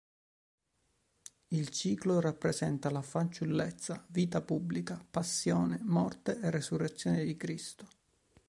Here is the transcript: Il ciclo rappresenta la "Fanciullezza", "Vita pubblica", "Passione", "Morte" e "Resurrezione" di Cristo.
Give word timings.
Il 1.49 1.69
ciclo 1.69 2.19
rappresenta 2.19 2.89
la 2.89 3.03
"Fanciullezza", 3.03 4.03
"Vita 4.07 4.41
pubblica", 4.41 4.99
"Passione", 5.07 5.77
"Morte" 5.83 6.39
e 6.39 6.49
"Resurrezione" 6.49 7.23
di 7.23 7.37
Cristo. 7.37 7.85